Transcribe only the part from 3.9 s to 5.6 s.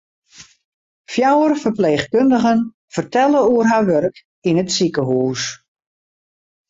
wurk yn it sikehûs.